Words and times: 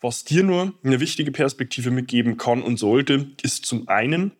Was 0.00 0.24
dir 0.24 0.42
nur 0.42 0.74
eine 0.84 1.00
wichtige 1.00 1.32
Perspektive 1.32 1.90
mitgeben 1.90 2.36
kann 2.36 2.62
und 2.62 2.78
sollte, 2.78 3.30
ist 3.42 3.64
zum 3.64 3.88
einen, 3.88 4.32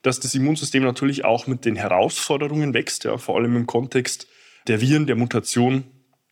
dass 0.00 0.20
das 0.20 0.34
Immunsystem 0.34 0.82
natürlich 0.82 1.24
auch 1.24 1.46
mit 1.46 1.64
den 1.66 1.76
Herausforderungen 1.76 2.72
wächst, 2.72 3.04
ja, 3.04 3.18
vor 3.18 3.36
allem 3.36 3.54
im 3.54 3.66
Kontext 3.66 4.26
der 4.68 4.80
Viren, 4.80 5.06
der 5.06 5.16
Mutation, 5.16 5.84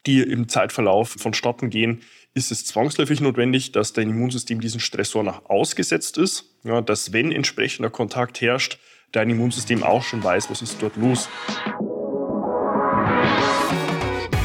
die 0.06 0.20
im 0.20 0.48
Zeitverlauf 0.48 1.10
vonstatten 1.18 1.68
gehen, 1.68 2.00
ist 2.32 2.50
es 2.50 2.64
zwangsläufig 2.64 3.20
notwendig, 3.20 3.72
dass 3.72 3.92
dein 3.92 4.08
Immunsystem 4.08 4.60
diesen 4.60 4.80
Stressor 4.80 5.22
nach 5.24 5.44
ausgesetzt 5.44 6.16
ist, 6.16 6.56
ja, 6.64 6.80
dass 6.80 7.12
wenn 7.12 7.32
entsprechender 7.32 7.90
Kontakt 7.90 8.40
herrscht, 8.40 8.78
dein 9.12 9.28
Immunsystem 9.28 9.82
auch 9.82 10.02
schon 10.02 10.24
weiß, 10.24 10.48
was 10.48 10.62
ist 10.62 10.80
dort 10.80 10.96
los. 10.96 11.28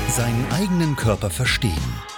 Seinen 0.09 0.45
eigenen 0.52 0.95
Körper 0.97 1.29
verstehen 1.29 1.71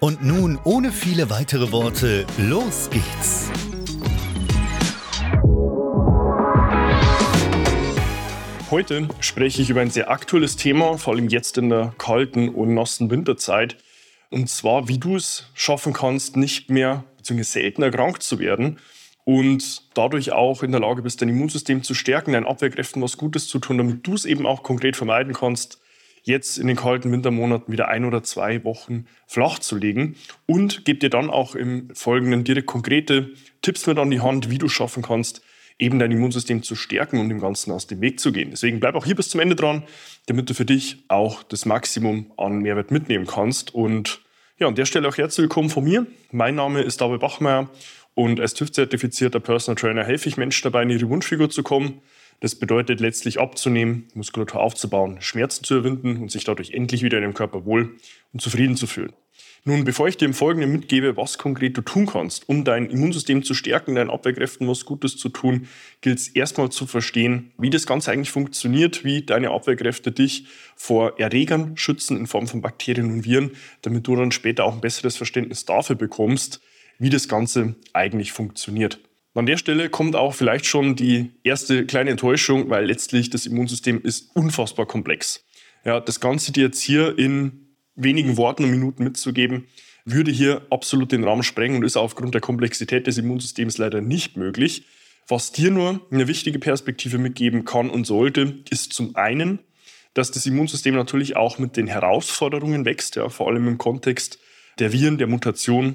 Und 0.00 0.24
nun, 0.24 0.58
ohne 0.64 0.92
viele 0.92 1.28
weitere 1.28 1.72
Worte, 1.72 2.26
los 2.38 2.88
geht's! 2.88 3.50
Heute 8.70 9.08
spreche 9.20 9.60
ich 9.60 9.68
über 9.68 9.82
ein 9.82 9.90
sehr 9.90 10.10
aktuelles 10.10 10.56
Thema, 10.56 10.96
vor 10.96 11.12
allem 11.12 11.28
jetzt 11.28 11.58
in 11.58 11.68
der 11.68 11.92
kalten 11.98 12.48
und 12.48 12.72
nassen 12.72 13.10
Winterzeit. 13.10 13.76
Und 14.30 14.48
zwar, 14.48 14.88
wie 14.88 14.96
du 14.96 15.16
es 15.16 15.50
schaffen 15.52 15.92
kannst, 15.92 16.34
nicht 16.34 16.70
mehr 16.70 17.04
bzw. 17.18 17.42
selten 17.42 17.82
erkrankt 17.82 18.22
zu 18.22 18.38
werden 18.38 18.78
und 19.24 19.82
dadurch 19.92 20.32
auch 20.32 20.62
in 20.62 20.70
der 20.70 20.80
Lage 20.80 21.02
bist, 21.02 21.20
dein 21.20 21.28
Immunsystem 21.28 21.82
zu 21.82 21.92
stärken, 21.92 22.32
deinen 22.32 22.46
Abwehrkräften 22.46 23.02
was 23.02 23.18
Gutes 23.18 23.48
zu 23.48 23.58
tun, 23.58 23.76
damit 23.76 24.06
du 24.06 24.14
es 24.14 24.24
eben 24.24 24.46
auch 24.46 24.62
konkret 24.62 24.96
vermeiden 24.96 25.34
kannst, 25.34 25.78
jetzt 26.22 26.58
in 26.58 26.66
den 26.66 26.76
kalten 26.76 27.12
Wintermonaten 27.12 27.72
wieder 27.72 27.88
ein 27.88 28.04
oder 28.04 28.22
zwei 28.22 28.64
Wochen 28.64 29.06
flach 29.26 29.58
zu 29.58 29.76
legen 29.76 30.16
und 30.46 30.84
gebe 30.84 30.98
dir 30.98 31.10
dann 31.10 31.30
auch 31.30 31.54
im 31.54 31.88
Folgenden 31.94 32.44
direkt 32.44 32.66
konkrete 32.66 33.30
Tipps 33.62 33.86
mit 33.86 33.98
an 33.98 34.10
die 34.10 34.20
Hand, 34.20 34.50
wie 34.50 34.58
du 34.58 34.68
schaffen 34.68 35.02
kannst, 35.02 35.42
eben 35.78 35.98
dein 35.98 36.12
Immunsystem 36.12 36.62
zu 36.62 36.76
stärken 36.76 37.18
und 37.18 37.28
dem 37.28 37.40
Ganzen 37.40 37.72
aus 37.72 37.86
dem 37.86 38.00
Weg 38.00 38.20
zu 38.20 38.32
gehen. 38.32 38.50
Deswegen 38.50 38.80
bleib 38.80 38.94
auch 38.94 39.06
hier 39.06 39.16
bis 39.16 39.30
zum 39.30 39.40
Ende 39.40 39.56
dran, 39.56 39.82
damit 40.26 40.50
du 40.50 40.54
für 40.54 40.66
dich 40.66 41.04
auch 41.08 41.42
das 41.42 41.64
Maximum 41.64 42.32
an 42.36 42.58
Mehrwert 42.58 42.90
mitnehmen 42.90 43.26
kannst 43.26 43.74
und 43.74 44.20
ja, 44.58 44.68
an 44.68 44.74
der 44.74 44.84
Stelle 44.84 45.08
auch 45.08 45.16
herzlich 45.16 45.44
willkommen 45.44 45.70
von 45.70 45.84
mir. 45.84 46.06
Mein 46.32 46.54
Name 46.54 46.82
ist 46.82 47.00
David 47.00 47.20
Bachmeier 47.20 47.70
und 48.14 48.40
als 48.40 48.52
TÜV-zertifizierter 48.52 49.40
Personal 49.40 49.80
Trainer 49.80 50.04
helfe 50.04 50.28
ich 50.28 50.36
Menschen 50.36 50.64
dabei, 50.64 50.82
in 50.82 50.90
ihre 50.90 51.08
Wunschfigur 51.08 51.48
zu 51.48 51.62
kommen. 51.62 52.02
Das 52.40 52.54
bedeutet 52.54 53.00
letztlich 53.00 53.38
abzunehmen, 53.38 54.08
Muskulatur 54.14 54.60
aufzubauen, 54.60 55.20
Schmerzen 55.20 55.62
zu 55.62 55.76
überwinden 55.76 56.16
und 56.16 56.30
sich 56.30 56.44
dadurch 56.44 56.72
endlich 56.72 57.02
wieder 57.02 57.18
in 57.18 57.22
dem 57.22 57.34
Körper 57.34 57.66
wohl 57.66 57.96
und 58.32 58.40
zufrieden 58.40 58.76
zu 58.76 58.86
fühlen. 58.86 59.12
Nun, 59.64 59.84
bevor 59.84 60.08
ich 60.08 60.16
dir 60.16 60.24
im 60.24 60.32
Folgenden 60.32 60.72
mitgebe, 60.72 61.18
was 61.18 61.36
konkret 61.36 61.76
du 61.76 61.82
tun 61.82 62.06
kannst, 62.06 62.48
um 62.48 62.64
dein 62.64 62.88
Immunsystem 62.88 63.42
zu 63.42 63.52
stärken, 63.52 63.94
deinen 63.94 64.08
Abwehrkräften 64.08 64.66
was 64.66 64.86
Gutes 64.86 65.18
zu 65.18 65.28
tun, 65.28 65.68
gilt 66.00 66.18
es 66.18 66.28
erstmal 66.28 66.70
zu 66.70 66.86
verstehen, 66.86 67.52
wie 67.58 67.68
das 67.68 67.86
Ganze 67.86 68.10
eigentlich 68.10 68.30
funktioniert, 68.30 69.04
wie 69.04 69.22
deine 69.22 69.50
Abwehrkräfte 69.50 70.12
dich 70.12 70.46
vor 70.76 71.20
Erregern 71.20 71.76
schützen 71.76 72.16
in 72.16 72.26
Form 72.26 72.48
von 72.48 72.62
Bakterien 72.62 73.12
und 73.12 73.26
Viren, 73.26 73.50
damit 73.82 74.06
du 74.06 74.16
dann 74.16 74.32
später 74.32 74.64
auch 74.64 74.72
ein 74.72 74.80
besseres 74.80 75.16
Verständnis 75.16 75.66
dafür 75.66 75.96
bekommst, 75.96 76.62
wie 76.98 77.10
das 77.10 77.28
Ganze 77.28 77.76
eigentlich 77.92 78.32
funktioniert. 78.32 78.98
An 79.34 79.46
der 79.46 79.56
Stelle 79.56 79.90
kommt 79.90 80.16
auch 80.16 80.34
vielleicht 80.34 80.66
schon 80.66 80.96
die 80.96 81.30
erste 81.44 81.86
kleine 81.86 82.10
Enttäuschung, 82.10 82.68
weil 82.68 82.86
letztlich 82.86 83.30
das 83.30 83.46
Immunsystem 83.46 84.00
ist 84.02 84.34
unfassbar 84.34 84.86
komplex. 84.86 85.44
Ja, 85.84 86.00
das 86.00 86.20
Ganze 86.20 86.52
dir 86.52 86.64
jetzt 86.64 86.82
hier 86.82 87.16
in 87.16 87.76
wenigen 87.94 88.36
Worten 88.36 88.64
und 88.64 88.70
Minuten 88.70 89.04
mitzugeben, 89.04 89.66
würde 90.04 90.30
hier 90.32 90.66
absolut 90.70 91.12
den 91.12 91.24
Rahmen 91.24 91.42
sprengen 91.42 91.76
und 91.76 91.84
ist 91.84 91.96
aufgrund 91.96 92.34
der 92.34 92.40
Komplexität 92.40 93.06
des 93.06 93.18
Immunsystems 93.18 93.78
leider 93.78 94.00
nicht 94.00 94.36
möglich. 94.36 94.84
Was 95.28 95.52
dir 95.52 95.70
nur 95.70 96.04
eine 96.10 96.26
wichtige 96.26 96.58
Perspektive 96.58 97.18
mitgeben 97.18 97.64
kann 97.64 97.88
und 97.88 98.06
sollte, 98.06 98.62
ist 98.70 98.92
zum 98.92 99.14
einen, 99.14 99.60
dass 100.14 100.32
das 100.32 100.44
Immunsystem 100.46 100.94
natürlich 100.94 101.36
auch 101.36 101.58
mit 101.58 101.76
den 101.76 101.86
Herausforderungen 101.86 102.84
wächst, 102.84 103.14
ja, 103.14 103.28
vor 103.28 103.48
allem 103.48 103.68
im 103.68 103.78
Kontext 103.78 104.40
der 104.80 104.92
Viren, 104.92 105.18
der 105.18 105.28
Mutation, 105.28 105.94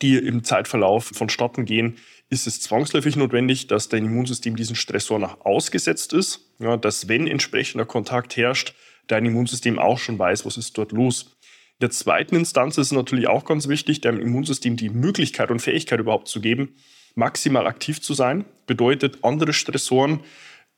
die 0.00 0.16
im 0.16 0.42
Zeitverlauf 0.42 1.12
vonstatten 1.14 1.64
gehen, 1.64 1.98
ist 2.32 2.46
es 2.46 2.62
zwangsläufig 2.62 3.14
notwendig, 3.16 3.66
dass 3.66 3.90
dein 3.90 4.06
Immunsystem 4.06 4.56
diesen 4.56 4.74
Stressor 4.74 5.18
nach 5.18 5.42
ausgesetzt 5.42 6.14
ist, 6.14 6.40
ja, 6.58 6.78
dass 6.78 7.06
wenn 7.06 7.26
entsprechender 7.26 7.84
Kontakt 7.84 8.38
herrscht, 8.38 8.72
dein 9.06 9.26
Immunsystem 9.26 9.78
auch 9.78 9.98
schon 9.98 10.18
weiß, 10.18 10.46
was 10.46 10.56
ist 10.56 10.78
dort 10.78 10.92
los. 10.92 11.36
In 11.78 11.82
der 11.82 11.90
zweiten 11.90 12.34
Instanz 12.34 12.78
ist 12.78 12.86
es 12.86 12.92
natürlich 12.92 13.28
auch 13.28 13.44
ganz 13.44 13.68
wichtig, 13.68 14.00
deinem 14.00 14.18
Immunsystem 14.18 14.78
die 14.78 14.88
Möglichkeit 14.88 15.50
und 15.50 15.60
Fähigkeit 15.60 16.00
überhaupt 16.00 16.26
zu 16.26 16.40
geben, 16.40 16.74
maximal 17.14 17.66
aktiv 17.66 18.00
zu 18.00 18.14
sein. 18.14 18.46
Bedeutet, 18.66 19.18
andere 19.22 19.52
Stressoren 19.52 20.20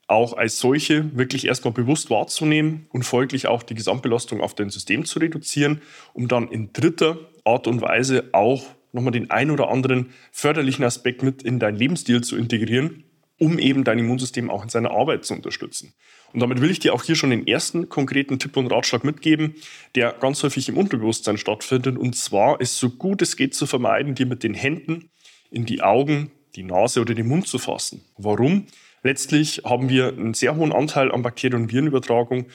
auch 0.08 0.36
als 0.36 0.58
solche 0.58 1.16
wirklich 1.16 1.46
erstmal 1.46 1.72
bewusst 1.72 2.10
wahrzunehmen 2.10 2.88
und 2.90 3.04
folglich 3.04 3.46
auch 3.46 3.62
die 3.62 3.76
Gesamtbelastung 3.76 4.40
auf 4.40 4.56
dein 4.56 4.70
System 4.70 5.04
zu 5.04 5.20
reduzieren, 5.20 5.82
um 6.14 6.26
dann 6.26 6.48
in 6.48 6.72
dritter 6.72 7.16
Art 7.44 7.68
und 7.68 7.80
Weise 7.80 8.24
auch 8.32 8.74
nochmal 8.94 9.12
den 9.12 9.30
ein 9.30 9.50
oder 9.50 9.70
anderen 9.70 10.10
förderlichen 10.32 10.84
Aspekt 10.84 11.22
mit 11.22 11.42
in 11.42 11.58
deinen 11.58 11.76
Lebensstil 11.76 12.22
zu 12.22 12.36
integrieren, 12.36 13.04
um 13.38 13.58
eben 13.58 13.84
dein 13.84 13.98
Immunsystem 13.98 14.50
auch 14.50 14.62
in 14.62 14.68
seiner 14.68 14.92
Arbeit 14.92 15.24
zu 15.24 15.34
unterstützen. 15.34 15.92
Und 16.32 16.40
damit 16.40 16.60
will 16.60 16.70
ich 16.70 16.80
dir 16.80 16.94
auch 16.94 17.02
hier 17.02 17.14
schon 17.14 17.30
den 17.30 17.46
ersten 17.46 17.88
konkreten 17.88 18.38
Tipp 18.38 18.56
und 18.56 18.66
Ratschlag 18.66 19.04
mitgeben, 19.04 19.54
der 19.94 20.12
ganz 20.12 20.42
häufig 20.42 20.68
im 20.68 20.76
Unterbewusstsein 20.76 21.38
stattfindet. 21.38 21.96
Und 21.96 22.16
zwar 22.16 22.60
ist 22.60 22.78
so 22.78 22.90
gut 22.90 23.22
es 23.22 23.36
geht 23.36 23.54
zu 23.54 23.66
vermeiden, 23.66 24.14
dir 24.14 24.26
mit 24.26 24.42
den 24.42 24.54
Händen 24.54 25.10
in 25.50 25.64
die 25.64 25.82
Augen, 25.82 26.30
die 26.56 26.64
Nase 26.64 27.00
oder 27.00 27.14
den 27.14 27.28
Mund 27.28 27.46
zu 27.46 27.58
fassen. 27.58 28.04
Warum? 28.16 28.66
Letztlich 29.02 29.62
haben 29.64 29.88
wir 29.88 30.08
einen 30.08 30.34
sehr 30.34 30.56
hohen 30.56 30.72
Anteil 30.72 31.12
an 31.12 31.22
Bakterien- 31.22 31.62
und 31.62 31.72
Virenübertragung 31.72 32.46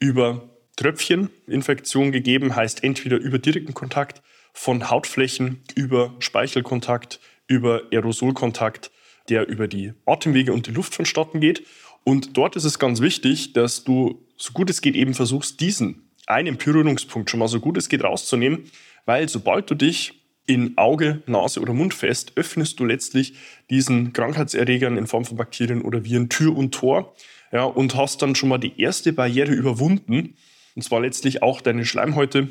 über 0.00 0.48
Tröpfcheninfektion 0.76 2.12
gegeben, 2.12 2.56
heißt 2.56 2.82
entweder 2.82 3.18
über 3.18 3.38
direkten 3.38 3.74
Kontakt 3.74 4.22
von 4.58 4.90
Hautflächen, 4.90 5.62
über 5.76 6.16
Speichelkontakt, 6.18 7.20
über 7.46 7.82
Aerosolkontakt, 7.92 8.90
der 9.28 9.46
über 9.46 9.68
die 9.68 9.92
Atemwege 10.04 10.52
und 10.52 10.66
die 10.66 10.72
Luft 10.72 10.96
vonstatten 10.96 11.38
geht. 11.38 11.64
Und 12.02 12.36
dort 12.36 12.56
ist 12.56 12.64
es 12.64 12.80
ganz 12.80 13.00
wichtig, 13.00 13.52
dass 13.52 13.84
du 13.84 14.26
so 14.36 14.52
gut 14.52 14.68
es 14.68 14.80
geht 14.80 14.96
eben 14.96 15.14
versuchst, 15.14 15.60
diesen 15.60 16.10
einen 16.26 16.58
Berührungspunkt 16.58 17.30
schon 17.30 17.38
mal 17.38 17.46
so 17.46 17.60
gut 17.60 17.76
es 17.76 17.88
geht 17.88 18.02
rauszunehmen, 18.02 18.64
weil 19.06 19.28
sobald 19.28 19.70
du 19.70 19.76
dich 19.76 20.24
in 20.44 20.76
Auge, 20.76 21.22
Nase 21.26 21.60
oder 21.60 21.72
Mund 21.72 21.94
fest, 21.94 22.32
öffnest 22.34 22.80
du 22.80 22.84
letztlich 22.84 23.34
diesen 23.70 24.12
Krankheitserregern 24.12 24.98
in 24.98 25.06
Form 25.06 25.24
von 25.24 25.36
Bakterien 25.36 25.82
oder 25.82 26.04
Viren 26.04 26.30
Tür 26.30 26.56
und 26.56 26.74
Tor 26.74 27.14
ja, 27.52 27.62
und 27.62 27.94
hast 27.94 28.22
dann 28.22 28.34
schon 28.34 28.48
mal 28.48 28.58
die 28.58 28.80
erste 28.80 29.12
Barriere 29.12 29.52
überwunden. 29.52 30.34
Und 30.74 30.82
zwar 30.82 31.00
letztlich 31.00 31.44
auch 31.44 31.60
deine 31.60 31.84
Schleimhäute, 31.84 32.48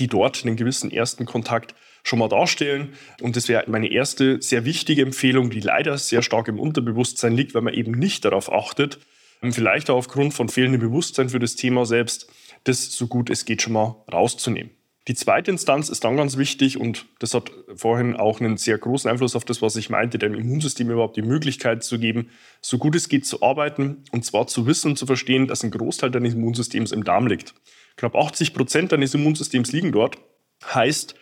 die 0.00 0.08
dort 0.08 0.44
einen 0.44 0.56
gewissen 0.56 0.90
ersten 0.90 1.26
Kontakt 1.26 1.74
schon 2.02 2.18
mal 2.18 2.28
darstellen. 2.28 2.94
Und 3.20 3.36
das 3.36 3.48
wäre 3.48 3.64
meine 3.68 3.92
erste 3.92 4.40
sehr 4.42 4.64
wichtige 4.64 5.02
Empfehlung, 5.02 5.50
die 5.50 5.60
leider 5.60 5.98
sehr 5.98 6.22
stark 6.22 6.48
im 6.48 6.58
Unterbewusstsein 6.58 7.34
liegt, 7.34 7.54
weil 7.54 7.62
man 7.62 7.74
eben 7.74 7.92
nicht 7.92 8.24
darauf 8.24 8.52
achtet, 8.52 8.98
vielleicht 9.42 9.90
auch 9.90 9.96
aufgrund 9.96 10.34
von 10.34 10.48
fehlendem 10.48 10.80
Bewusstsein 10.80 11.28
für 11.28 11.38
das 11.38 11.56
Thema 11.56 11.86
selbst, 11.86 12.30
das 12.64 12.92
so 12.92 13.06
gut 13.06 13.30
es 13.30 13.44
geht 13.44 13.62
schon 13.62 13.72
mal 13.72 13.96
rauszunehmen. 14.12 14.70
Die 15.08 15.14
zweite 15.14 15.50
Instanz 15.50 15.88
ist 15.88 16.04
dann 16.04 16.18
ganz 16.18 16.36
wichtig 16.36 16.78
und 16.78 17.06
das 17.20 17.32
hat 17.32 17.50
vorhin 17.74 18.16
auch 18.16 18.40
einen 18.40 18.58
sehr 18.58 18.76
großen 18.76 19.10
Einfluss 19.10 19.34
auf 19.34 19.46
das, 19.46 19.62
was 19.62 19.76
ich 19.76 19.88
meinte, 19.88 20.18
dem 20.18 20.34
Immunsystem 20.34 20.90
überhaupt 20.90 21.16
die 21.16 21.22
Möglichkeit 21.22 21.82
zu 21.82 21.98
geben, 21.98 22.28
so 22.60 22.76
gut 22.76 22.94
es 22.94 23.08
geht 23.08 23.24
zu 23.24 23.42
arbeiten 23.42 24.04
und 24.12 24.26
zwar 24.26 24.46
zu 24.46 24.66
wissen 24.66 24.90
und 24.90 24.96
zu 24.98 25.06
verstehen, 25.06 25.46
dass 25.46 25.64
ein 25.64 25.70
Großteil 25.70 26.10
deines 26.10 26.34
Immunsystems 26.34 26.92
im 26.92 27.02
Darm 27.02 27.26
liegt. 27.26 27.54
Knapp 28.00 28.16
80 28.16 28.54
Prozent 28.54 28.92
deines 28.92 29.12
Immunsystems 29.12 29.72
liegen 29.72 29.92
dort. 29.92 30.16
Heißt, 30.64 31.14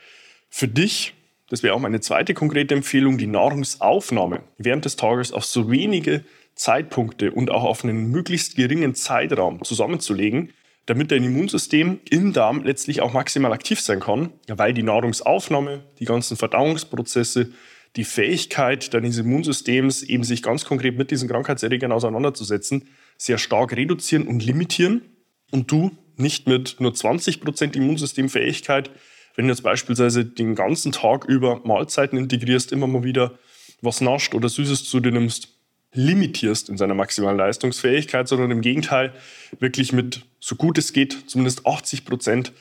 für 0.49 0.69
dich, 0.69 1.13
das 1.49 1.65
wäre 1.65 1.75
auch 1.75 1.81
meine 1.81 2.01
zweite 2.01 2.35
konkrete 2.35 2.73
Empfehlung, 2.73 3.19
die 3.19 3.27
Nahrungsaufnahme 3.27 4.45
während 4.59 4.85
des 4.85 4.95
Tages 4.95 5.33
auf 5.33 5.45
so 5.45 5.73
wenige 5.73 6.25
Zeitpunkte 6.55 7.33
und 7.33 7.51
auch 7.51 7.65
auf 7.65 7.83
einen 7.83 8.13
möglichst 8.13 8.55
geringen 8.55 8.95
Zeitraum 8.95 9.65
zusammenzulegen, 9.65 10.53
damit 10.87 11.11
dein 11.11 11.25
Immunsystem 11.25 11.99
im 12.11 12.33
Darm 12.33 12.63
letztlich 12.63 13.01
auch 13.01 13.13
maximal 13.13 13.53
aktiv 13.53 13.81
sein 13.81 13.99
kann, 13.99 14.33
weil 14.47 14.73
die 14.73 14.85
Nahrungsaufnahme, 14.85 15.83
die 15.99 16.05
ganzen 16.05 16.37
Verdauungsprozesse, 16.37 17.51
die 17.97 18.05
Fähigkeit 18.05 18.95
deines 18.95 19.19
Immunsystems, 19.19 20.05
eben 20.05 20.23
sich 20.23 20.45
ganz 20.45 20.65
konkret 20.65 20.97
mit 20.97 21.11
diesen 21.11 21.29
Krankheitserregern 21.29 21.91
auseinanderzusetzen, 21.91 22.87
sehr 23.17 23.39
stark 23.39 23.77
reduzieren 23.77 24.29
und 24.29 24.45
limitieren 24.45 25.03
und 25.51 25.71
du 25.71 25.97
nicht 26.17 26.47
mit 26.47 26.77
nur 26.81 26.93
20% 26.93 27.77
Immunsystemfähigkeit, 27.77 28.91
wenn 29.37 29.47
du 29.47 29.53
jetzt 29.53 29.63
beispielsweise 29.63 30.25
den 30.25 30.55
ganzen 30.55 30.93
Tag 30.93 31.25
über 31.25 31.61
Mahlzeiten 31.65 32.19
integrierst, 32.19 32.73
immer 32.73 32.89
mal 32.89 33.05
wieder 33.05 33.39
was 33.81 34.01
nascht 34.01 34.35
oder 34.35 34.49
Süßes 34.49 34.85
zu 34.85 34.99
dir 34.99 35.13
nimmst, 35.13 35.55
limitierst 35.93 36.69
in 36.69 36.77
seiner 36.77 36.95
maximalen 36.95 37.39
Leistungsfähigkeit, 37.39 38.29
sondern 38.29 38.51
im 38.51 38.61
Gegenteil 38.61 39.15
wirklich 39.61 39.93
mit 39.93 40.23
so 40.41 40.57
gut 40.57 40.77
es 40.77 40.93
geht, 40.93 41.31
zumindest 41.31 41.67
80 41.67 42.05
Prozent, 42.05 42.53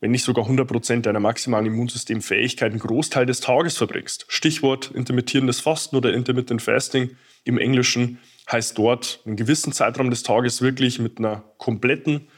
wenn 0.00 0.10
nicht 0.10 0.22
sogar 0.22 0.44
100 0.44 0.68
Prozent 0.68 1.06
deiner 1.06 1.18
maximalen 1.18 1.66
Immunsystemfähigkeit 1.66 2.70
einen 2.70 2.80
Großteil 2.80 3.26
des 3.26 3.40
Tages 3.40 3.76
verbringst. 3.76 4.26
Stichwort 4.28 4.92
intermittierendes 4.94 5.60
Fasten 5.60 5.96
oder 5.96 6.12
Intermittent 6.12 6.62
Fasting 6.62 7.16
im 7.44 7.58
Englischen 7.58 8.18
heißt 8.50 8.78
dort, 8.78 9.20
einen 9.24 9.36
gewissen 9.36 9.72
Zeitraum 9.72 10.10
des 10.10 10.22
Tages 10.22 10.62
wirklich 10.62 10.98
mit 10.98 11.18
einer 11.18 11.44
kompletten 11.58 12.28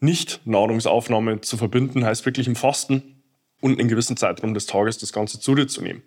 Nicht-Nahrungsaufnahme 0.00 1.40
zu 1.40 1.56
verbinden, 1.56 2.04
heißt 2.04 2.26
wirklich 2.26 2.46
im 2.46 2.56
Fasten 2.56 3.22
und 3.60 3.78
einen 3.78 3.88
gewissen 3.88 4.16
Zeitraum 4.16 4.54
des 4.54 4.66
Tages 4.66 4.98
das 4.98 5.12
Ganze 5.12 5.40
zu 5.40 5.54
dir 5.54 5.66
zu 5.66 5.82
nehmen. 5.82 6.02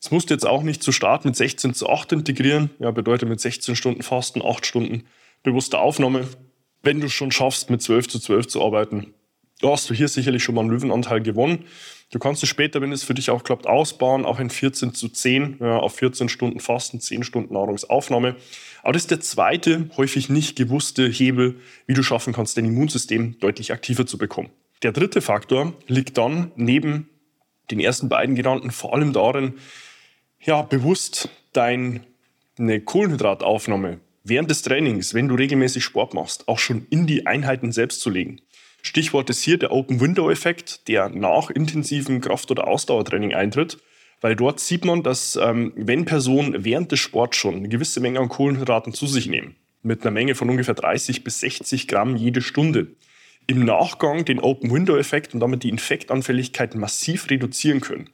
Es 0.00 0.10
musst 0.10 0.28
du 0.28 0.34
jetzt 0.34 0.46
auch 0.46 0.62
nicht 0.62 0.82
zu 0.82 0.92
Start 0.92 1.24
mit 1.24 1.34
16 1.34 1.74
zu 1.74 1.88
8 1.88 2.12
integrieren. 2.12 2.70
Ja, 2.78 2.90
bedeutet 2.90 3.28
mit 3.28 3.40
16 3.40 3.74
Stunden 3.74 4.02
Fasten, 4.02 4.42
8 4.42 4.66
Stunden 4.66 5.04
bewusste 5.42 5.78
Aufnahme. 5.78 6.28
Wenn 6.82 7.00
du 7.00 7.08
schon 7.08 7.32
schaffst, 7.32 7.70
mit 7.70 7.80
12 7.80 8.08
zu 8.08 8.18
12 8.18 8.48
zu 8.48 8.62
arbeiten, 8.62 9.14
da 9.60 9.70
hast 9.70 9.88
du 9.88 9.94
hier 9.94 10.08
sicherlich 10.08 10.42
schon 10.42 10.54
mal 10.54 10.62
einen 10.62 10.70
Löwenanteil 10.70 11.20
gewonnen. 11.20 11.64
Du 12.10 12.18
kannst 12.18 12.42
es 12.42 12.48
später, 12.48 12.80
wenn 12.80 12.92
es 12.92 13.02
für 13.02 13.14
dich 13.14 13.30
auch 13.30 13.44
klappt, 13.44 13.66
ausbauen, 13.66 14.24
auch 14.24 14.38
in 14.38 14.50
14 14.50 14.94
zu 14.94 15.08
10, 15.08 15.56
ja, 15.60 15.78
auf 15.78 15.96
14 15.96 16.28
Stunden 16.28 16.60
Fasten, 16.60 17.00
10 17.00 17.24
Stunden 17.24 17.54
Nahrungsaufnahme. 17.54 18.36
Aber 18.82 18.92
das 18.92 19.02
ist 19.02 19.10
der 19.10 19.20
zweite, 19.20 19.88
häufig 19.96 20.28
nicht 20.28 20.56
gewusste 20.56 21.08
Hebel, 21.08 21.56
wie 21.86 21.94
du 21.94 22.02
schaffen 22.02 22.32
kannst, 22.32 22.56
dein 22.56 22.66
Immunsystem 22.66 23.38
deutlich 23.40 23.72
aktiver 23.72 24.06
zu 24.06 24.18
bekommen. 24.18 24.50
Der 24.82 24.92
dritte 24.92 25.22
Faktor 25.22 25.72
liegt 25.86 26.18
dann 26.18 26.52
neben 26.56 27.08
den 27.70 27.80
ersten 27.80 28.08
beiden 28.08 28.34
genannten 28.34 28.70
vor 28.70 28.94
allem 28.94 29.12
darin, 29.12 29.54
ja, 30.40 30.62
bewusst 30.62 31.30
deine 31.52 32.00
Kohlenhydrataufnahme 32.84 34.00
während 34.24 34.50
des 34.50 34.62
Trainings, 34.62 35.14
wenn 35.14 35.28
du 35.28 35.34
regelmäßig 35.34 35.84
Sport 35.84 36.14
machst, 36.14 36.48
auch 36.48 36.58
schon 36.58 36.86
in 36.90 37.06
die 37.06 37.26
Einheiten 37.26 37.72
selbst 37.72 38.00
zu 38.00 38.10
legen. 38.10 38.40
Stichwort 38.86 39.30
ist 39.30 39.42
hier 39.42 39.58
der 39.58 39.72
Open-Window-Effekt, 39.72 40.88
der 40.88 41.08
nach 41.08 41.48
intensivem 41.48 42.20
Kraft- 42.20 42.50
oder 42.50 42.68
Ausdauertraining 42.68 43.32
eintritt, 43.32 43.78
weil 44.20 44.36
dort 44.36 44.60
sieht 44.60 44.84
man, 44.84 45.02
dass 45.02 45.36
ähm, 45.36 45.72
wenn 45.74 46.04
Personen 46.04 46.66
während 46.66 46.92
des 46.92 47.00
Sports 47.00 47.38
schon 47.38 47.56
eine 47.56 47.68
gewisse 47.70 48.00
Menge 48.00 48.20
an 48.20 48.28
Kohlenhydraten 48.28 48.92
zu 48.92 49.06
sich 49.06 49.26
nehmen, 49.26 49.56
mit 49.82 50.02
einer 50.02 50.10
Menge 50.10 50.34
von 50.34 50.50
ungefähr 50.50 50.74
30 50.74 51.24
bis 51.24 51.40
60 51.40 51.88
Gramm 51.88 52.14
jede 52.16 52.42
Stunde, 52.42 52.88
im 53.46 53.64
Nachgang 53.64 54.26
den 54.26 54.38
Open-Window-Effekt 54.38 55.32
und 55.32 55.40
damit 55.40 55.62
die 55.62 55.70
Infektanfälligkeit 55.70 56.74
massiv 56.74 57.30
reduzieren 57.30 57.80
können. 57.80 58.10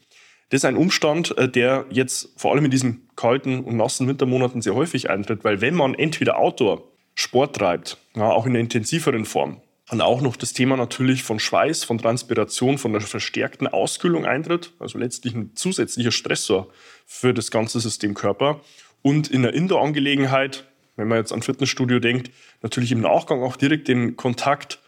Das 0.51 0.61
ist 0.61 0.65
ein 0.65 0.77
Umstand, 0.77 1.37
äh, 1.37 1.49
der 1.49 1.87
jetzt 1.91 2.29
vor 2.37 2.53
allem 2.53 2.65
in 2.65 2.71
diesen 2.71 3.09
kalten 3.17 3.65
und 3.65 3.77
nassen 3.77 4.07
Wintermonaten 4.07 4.63
sehr 4.63 4.77
häufig 4.77 5.11
eintritt, 5.11 5.43
weil 5.43 5.61
wenn 5.61 5.75
man 5.75 5.95
entweder 5.95 6.39
Outdoor 6.39 6.85
Sport 7.17 7.57
treibt, 7.57 7.99
ja, 8.15 8.31
auch 8.31 8.47
in 8.47 8.53
einer 8.53 8.61
intensiveren 8.61 9.25
Form, 9.25 9.61
dann 9.91 10.01
auch 10.01 10.21
noch 10.21 10.37
das 10.37 10.53
Thema 10.53 10.77
natürlich 10.77 11.25
von 11.25 11.41
Schweiß, 11.41 11.83
von 11.83 11.99
Transpiration, 11.99 12.79
von 12.79 12.93
der 12.93 13.01
verstärkten 13.01 13.67
Auskühlung 13.67 14.25
eintritt, 14.25 14.73
also 14.79 14.99
letztlich 14.99 15.35
ein 15.35 15.57
zusätzlicher 15.57 16.13
Stressor 16.13 16.69
für 17.07 17.35
das 17.35 17.51
ganze 17.51 17.81
System 17.81 18.15
Körper. 18.15 18.61
Und 19.03 19.29
in 19.29 19.43
der 19.43 19.53
Indoor-Angelegenheit, 19.53 20.65
wenn 20.97 21.09
man 21.09 21.19
jetzt 21.19 21.33
an 21.33 21.43
Fitnessstudio 21.43 21.99
denkt, 21.99 22.31
natürlich 22.63 22.93
im 22.93 23.01
Nachgang 23.01 23.43
auch 23.43 23.57
direkt 23.57 23.89
den 23.89 24.17
Kontakt 24.17 24.79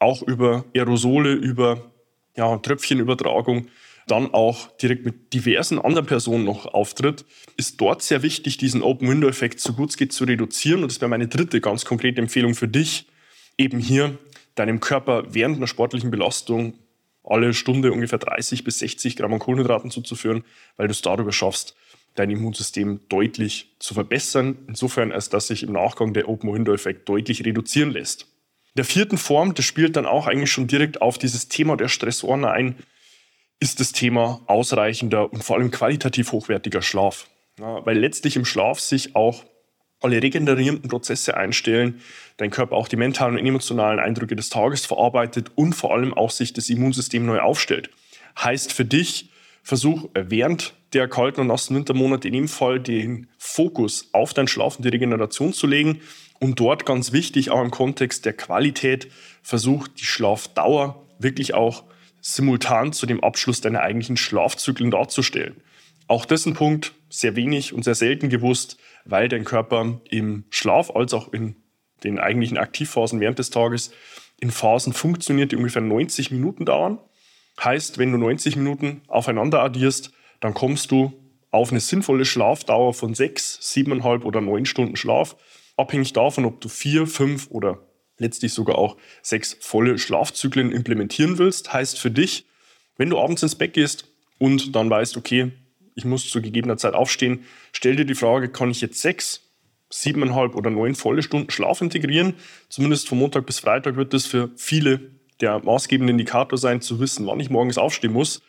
auch 0.00 0.22
über 0.22 0.64
Aerosole, 0.74 1.32
über 1.34 1.90
ja, 2.36 2.56
Tröpfchenübertragung 2.58 3.68
dann 4.08 4.32
auch 4.32 4.74
direkt 4.78 5.04
mit 5.04 5.34
diversen 5.34 5.78
anderen 5.78 6.06
Personen 6.06 6.44
noch 6.44 6.66
auftritt, 6.66 7.26
ist 7.56 7.80
dort 7.80 8.02
sehr 8.02 8.22
wichtig, 8.22 8.56
diesen 8.56 8.82
Open-Window-Effekt 8.82 9.60
so 9.60 9.74
gut 9.74 9.90
es 9.90 9.96
geht 9.96 10.12
zu 10.12 10.24
reduzieren. 10.24 10.82
Und 10.82 10.90
das 10.90 11.00
wäre 11.00 11.10
meine 11.10 11.28
dritte 11.28 11.60
ganz 11.60 11.84
konkrete 11.84 12.20
Empfehlung 12.20 12.54
für 12.54 12.68
dich, 12.68 13.06
eben 13.58 13.78
hier 13.78 14.16
deinem 14.58 14.80
Körper 14.80 15.24
während 15.30 15.56
einer 15.56 15.66
sportlichen 15.66 16.10
Belastung 16.10 16.74
alle 17.24 17.52
Stunde 17.52 17.92
ungefähr 17.92 18.18
30 18.18 18.64
bis 18.64 18.78
60 18.78 19.16
Gramm 19.16 19.34
an 19.34 19.38
Kohlenhydraten 19.38 19.90
zuzuführen, 19.90 20.44
weil 20.76 20.88
du 20.88 20.92
es 20.92 21.02
darüber 21.02 21.32
schaffst, 21.32 21.76
dein 22.14 22.30
Immunsystem 22.30 23.00
deutlich 23.08 23.74
zu 23.78 23.94
verbessern, 23.94 24.56
insofern 24.66 25.12
als 25.12 25.28
dass 25.28 25.48
sich 25.48 25.62
im 25.62 25.72
Nachgang 25.72 26.14
der 26.14 26.28
Open-Window-Effekt 26.28 27.08
deutlich 27.08 27.44
reduzieren 27.44 27.90
lässt. 27.90 28.22
In 28.22 28.78
der 28.78 28.84
vierten 28.84 29.18
Form, 29.18 29.54
das 29.54 29.64
spielt 29.64 29.96
dann 29.96 30.06
auch 30.06 30.26
eigentlich 30.26 30.50
schon 30.50 30.66
direkt 30.66 31.02
auf 31.02 31.18
dieses 31.18 31.48
Thema 31.48 31.76
der 31.76 31.88
Stressoren 31.88 32.44
ein, 32.44 32.76
ist 33.60 33.80
das 33.80 33.92
Thema 33.92 34.40
ausreichender 34.46 35.32
und 35.32 35.42
vor 35.42 35.56
allem 35.56 35.70
qualitativ 35.70 36.32
hochwertiger 36.32 36.82
Schlaf. 36.82 37.28
Ja, 37.58 37.84
weil 37.84 37.98
letztlich 37.98 38.36
im 38.36 38.44
Schlaf 38.44 38.78
sich 38.78 39.16
auch 39.16 39.44
alle 40.00 40.22
regenerierenden 40.22 40.88
Prozesse 40.88 41.36
einstellen, 41.36 42.00
dein 42.36 42.50
Körper 42.50 42.76
auch 42.76 42.88
die 42.88 42.96
mentalen 42.96 43.38
und 43.38 43.46
emotionalen 43.46 43.98
Eindrücke 43.98 44.36
des 44.36 44.48
Tages 44.48 44.86
verarbeitet 44.86 45.50
und 45.54 45.74
vor 45.74 45.92
allem 45.94 46.14
auch 46.14 46.30
sich 46.30 46.52
das 46.52 46.68
Immunsystem 46.68 47.26
neu 47.26 47.40
aufstellt. 47.40 47.90
Heißt 48.40 48.72
für 48.72 48.84
dich, 48.84 49.30
versuch 49.62 50.08
während 50.14 50.74
der 50.92 51.08
kalten 51.08 51.42
und 51.42 51.48
nassen 51.48 51.76
Wintermonate 51.76 52.28
in 52.28 52.34
jedem 52.34 52.48
Fall 52.48 52.80
den 52.80 53.26
Fokus 53.36 54.08
auf 54.12 54.32
dein 54.32 54.48
Schlaf 54.48 54.76
und 54.76 54.84
die 54.84 54.88
Regeneration 54.88 55.52
zu 55.52 55.66
legen 55.66 56.00
und 56.40 56.58
dort 56.60 56.86
ganz 56.86 57.12
wichtig 57.12 57.50
auch 57.50 57.62
im 57.62 57.70
Kontext 57.70 58.24
der 58.24 58.32
Qualität 58.32 59.08
versuch 59.42 59.88
die 59.88 60.04
Schlafdauer 60.04 61.04
wirklich 61.18 61.54
auch 61.54 61.84
simultan 62.20 62.92
zu 62.92 63.06
dem 63.06 63.22
Abschluss 63.22 63.60
deiner 63.60 63.80
eigentlichen 63.80 64.16
Schlafzyklen 64.16 64.90
darzustellen. 64.90 65.56
Auch 66.06 66.24
das 66.24 66.46
ein 66.46 66.54
Punkt, 66.54 66.92
sehr 67.10 67.36
wenig 67.36 67.72
und 67.72 67.84
sehr 67.84 67.94
selten 67.94 68.28
gewusst, 68.28 68.78
weil 69.08 69.28
dein 69.28 69.44
Körper 69.44 70.00
im 70.08 70.44
Schlaf 70.50 70.90
als 70.94 71.14
auch 71.14 71.32
in 71.32 71.56
den 72.04 72.20
eigentlichen 72.20 72.58
Aktivphasen 72.58 73.20
während 73.20 73.38
des 73.38 73.50
Tages 73.50 73.90
in 74.38 74.52
Phasen 74.52 74.92
funktioniert, 74.92 75.50
die 75.50 75.56
ungefähr 75.56 75.82
90 75.82 76.30
Minuten 76.30 76.64
dauern. 76.64 76.98
Heißt, 77.62 77.98
wenn 77.98 78.12
du 78.12 78.18
90 78.18 78.54
Minuten 78.54 79.02
aufeinander 79.08 79.62
addierst, 79.62 80.12
dann 80.38 80.54
kommst 80.54 80.92
du 80.92 81.12
auf 81.50 81.70
eine 81.70 81.80
sinnvolle 81.80 82.24
Schlafdauer 82.24 82.94
von 82.94 83.14
sechs, 83.14 83.58
siebeneinhalb 83.60 84.24
oder 84.24 84.40
neun 84.40 84.66
Stunden 84.66 84.94
Schlaf, 84.94 85.34
abhängig 85.76 86.12
davon, 86.12 86.44
ob 86.44 86.60
du 86.60 86.68
vier, 86.68 87.06
fünf 87.06 87.50
oder 87.50 87.80
letztlich 88.18 88.52
sogar 88.52 88.76
auch 88.78 88.96
sechs 89.22 89.56
volle 89.60 89.98
Schlafzyklen 89.98 90.70
implementieren 90.70 91.38
willst. 91.38 91.72
Heißt 91.72 91.98
für 91.98 92.10
dich, 92.10 92.46
wenn 92.96 93.10
du 93.10 93.18
abends 93.18 93.42
ins 93.42 93.54
Bett 93.54 93.72
gehst 93.72 94.06
und 94.38 94.76
dann 94.76 94.90
weißt, 94.90 95.16
okay, 95.16 95.52
ich 95.98 96.04
muss 96.04 96.30
zu 96.30 96.40
gegebener 96.40 96.76
Zeit 96.76 96.94
aufstehen, 96.94 97.44
stell 97.72 97.96
dir 97.96 98.04
die 98.04 98.14
Frage, 98.14 98.48
kann 98.48 98.70
ich 98.70 98.80
jetzt 98.80 99.00
sechs, 99.00 99.42
siebeneinhalb 99.90 100.54
oder 100.54 100.70
neun 100.70 100.94
volle 100.94 101.22
Stunden 101.22 101.50
Schlaf 101.50 101.80
integrieren? 101.80 102.34
Zumindest 102.68 103.08
von 103.08 103.18
Montag 103.18 103.46
bis 103.46 103.58
Freitag 103.58 103.96
wird 103.96 104.14
das 104.14 104.24
für 104.24 104.50
viele 104.56 105.00
der 105.40 105.58
maßgebende 105.58 106.12
Indikator 106.12 106.56
sein, 106.56 106.80
zu 106.80 107.00
wissen, 107.00 107.26
wann 107.26 107.40
ich 107.40 107.50
morgens 107.50 107.78
aufstehen 107.78 108.12
muss. 108.12 108.42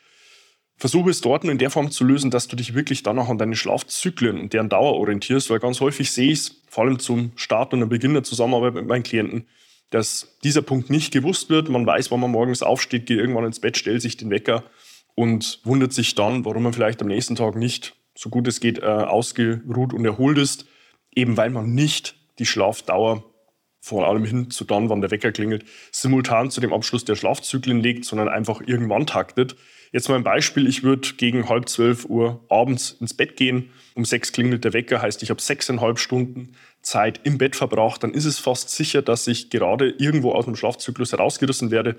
Versuche 0.77 1.09
es 1.09 1.21
dort 1.21 1.43
nur 1.43 1.51
in 1.51 1.57
der 1.57 1.71
Form 1.71 1.89
zu 1.89 2.03
lösen, 2.03 2.29
dass 2.29 2.47
du 2.47 2.55
dich 2.55 2.75
wirklich 2.75 3.01
dann 3.01 3.17
auch 3.17 3.29
an 3.29 3.39
deine 3.39 3.55
Schlafzyklen 3.55 4.39
und 4.39 4.53
deren 4.53 4.69
Dauer 4.69 4.93
orientierst, 4.93 5.49
weil 5.49 5.59
ganz 5.59 5.81
häufig 5.81 6.11
sehe 6.11 6.31
ich 6.31 6.39
es, 6.39 6.61
vor 6.69 6.83
allem 6.83 6.99
zum 6.99 7.31
Start 7.35 7.73
und 7.73 7.89
Beginn 7.89 8.13
der 8.13 8.23
Zusammenarbeit 8.23 8.75
mit 8.75 8.85
meinen 8.85 9.03
Klienten, 9.03 9.47
dass 9.89 10.37
dieser 10.43 10.61
Punkt 10.61 10.91
nicht 10.91 11.11
gewusst 11.11 11.49
wird. 11.49 11.67
Man 11.67 11.85
weiß, 11.85 12.11
wann 12.11 12.19
man 12.19 12.31
morgens 12.31 12.61
aufsteht, 12.61 13.07
geht 13.07 13.17
irgendwann 13.17 13.45
ins 13.45 13.59
Bett, 13.59 13.75
stellt 13.75 14.03
sich 14.03 14.17
den 14.17 14.29
Wecker 14.29 14.63
und 15.15 15.59
wundert 15.63 15.93
sich 15.93 16.15
dann, 16.15 16.45
warum 16.45 16.63
man 16.63 16.73
vielleicht 16.73 17.01
am 17.01 17.07
nächsten 17.07 17.35
Tag 17.35 17.55
nicht, 17.55 17.95
so 18.15 18.29
gut 18.29 18.47
es 18.47 18.59
geht, 18.59 18.79
äh, 18.79 18.85
ausgeruht 18.85 19.93
und 19.93 20.05
erholt 20.05 20.37
ist, 20.37 20.65
eben 21.15 21.37
weil 21.37 21.49
man 21.49 21.73
nicht 21.73 22.15
die 22.39 22.45
Schlafdauer 22.45 23.23
vor 23.81 24.07
allem 24.07 24.25
hin 24.25 24.51
zu 24.51 24.65
dann, 24.65 24.89
wann 24.89 25.01
der 25.01 25.11
Wecker 25.11 25.31
klingelt, 25.31 25.63
simultan 25.91 26.51
zu 26.51 26.59
dem 26.59 26.73
Abschluss 26.73 27.05
der 27.05 27.15
Schlafzyklen 27.15 27.79
legt, 27.79 28.05
sondern 28.05 28.27
einfach 28.27 28.61
irgendwann 28.65 29.07
taktet. 29.07 29.55
Jetzt 29.91 30.09
mal 30.09 30.15
ein 30.15 30.23
Beispiel, 30.23 30.67
ich 30.67 30.83
würde 30.83 31.07
gegen 31.17 31.47
halb 31.49 31.69
zwölf 31.69 32.05
Uhr 32.05 32.45
abends 32.49 32.91
ins 32.99 33.13
Bett 33.13 33.37
gehen, 33.37 33.71
um 33.95 34.05
sechs 34.05 34.31
klingelt 34.31 34.65
der 34.65 34.73
Wecker, 34.73 35.01
heißt 35.01 35.23
ich 35.23 35.29
habe 35.29 35.41
sechseinhalb 35.41 35.97
Stunden 35.97 36.55
Zeit 36.81 37.21
im 37.23 37.37
Bett 37.37 37.55
verbracht, 37.55 38.03
dann 38.03 38.13
ist 38.13 38.25
es 38.25 38.37
fast 38.37 38.69
sicher, 38.69 39.01
dass 39.01 39.27
ich 39.27 39.49
gerade 39.49 39.89
irgendwo 39.97 40.33
aus 40.33 40.45
dem 40.45 40.55
Schlafzyklus 40.55 41.13
herausgerissen 41.13 41.71
werde 41.71 41.95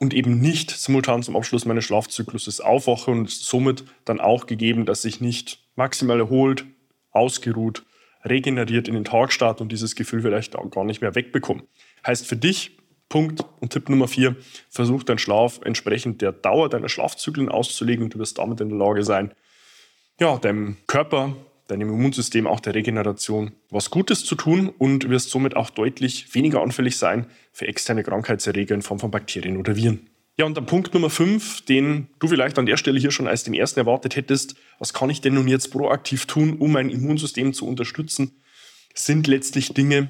und 0.00 0.14
eben 0.14 0.40
nicht 0.40 0.70
simultan 0.70 1.22
zum 1.22 1.36
Abschluss 1.36 1.64
meines 1.64 1.84
Schlafzykluses 1.84 2.60
aufwache 2.60 3.10
und 3.10 3.30
somit 3.30 3.84
dann 4.04 4.20
auch 4.20 4.46
gegeben, 4.46 4.86
dass 4.86 5.04
ich 5.04 5.20
nicht 5.20 5.60
maximal 5.74 6.20
erholt, 6.20 6.64
ausgeruht, 7.10 7.84
regeneriert 8.24 8.88
in 8.88 8.94
den 8.94 9.04
Tag 9.04 9.32
starte 9.32 9.62
und 9.62 9.72
dieses 9.72 9.94
Gefühl 9.94 10.22
vielleicht 10.22 10.56
auch 10.56 10.70
gar 10.70 10.84
nicht 10.84 11.00
mehr 11.00 11.14
wegbekomme. 11.14 11.62
Heißt 12.06 12.26
für 12.26 12.36
dich, 12.36 12.76
Punkt 13.08 13.42
und 13.60 13.72
Tipp 13.72 13.88
Nummer 13.88 14.06
vier, 14.06 14.36
versuch 14.68 15.02
deinen 15.02 15.18
Schlaf 15.18 15.60
entsprechend 15.64 16.20
der 16.20 16.32
Dauer 16.32 16.68
deiner 16.68 16.88
Schlafzyklen 16.88 17.48
auszulegen 17.48 18.04
und 18.04 18.14
du 18.14 18.18
wirst 18.18 18.38
damit 18.38 18.60
in 18.60 18.68
der 18.68 18.78
Lage 18.78 19.02
sein, 19.02 19.32
ja, 20.20 20.36
deinem 20.36 20.76
Körper 20.86 21.36
deinem 21.68 21.90
Immunsystem, 21.90 22.46
auch 22.46 22.60
der 22.60 22.74
Regeneration 22.74 23.52
was 23.70 23.90
Gutes 23.90 24.24
zu 24.24 24.34
tun 24.34 24.72
und 24.76 25.08
wirst 25.08 25.30
somit 25.30 25.54
auch 25.54 25.70
deutlich 25.70 26.34
weniger 26.34 26.62
anfällig 26.62 26.96
sein 26.96 27.26
für 27.52 27.68
externe 27.68 28.02
Krankheitserreger 28.02 28.74
in 28.74 28.82
Form 28.82 28.98
von 28.98 29.10
Bakterien 29.10 29.56
oder 29.56 29.76
Viren. 29.76 30.08
Ja, 30.38 30.46
und 30.46 30.56
dann 30.56 30.66
Punkt 30.66 30.94
Nummer 30.94 31.10
fünf, 31.10 31.62
den 31.62 32.08
du 32.20 32.28
vielleicht 32.28 32.58
an 32.58 32.66
der 32.66 32.76
Stelle 32.76 33.00
hier 33.00 33.10
schon 33.10 33.26
als 33.26 33.42
den 33.42 33.54
ersten 33.54 33.80
erwartet 33.80 34.16
hättest, 34.16 34.54
was 34.78 34.92
kann 34.92 35.10
ich 35.10 35.20
denn 35.20 35.34
nun 35.34 35.48
jetzt 35.48 35.72
proaktiv 35.72 36.26
tun, 36.26 36.56
um 36.58 36.72
mein 36.72 36.90
Immunsystem 36.90 37.52
zu 37.52 37.66
unterstützen, 37.66 38.40
sind 38.94 39.26
letztlich 39.26 39.74
Dinge, 39.74 40.08